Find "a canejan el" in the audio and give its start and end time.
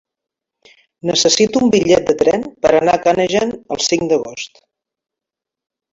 2.95-3.85